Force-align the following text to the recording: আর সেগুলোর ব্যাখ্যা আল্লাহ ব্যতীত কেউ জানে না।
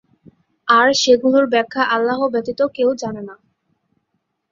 আর 0.67 0.87
সেগুলোর 1.01 1.45
ব্যাখ্যা 1.53 1.83
আল্লাহ 1.95 2.19
ব্যতীত 2.33 2.59
কেউ 2.75 2.89
জানে 3.01 3.21
না। 3.29 3.35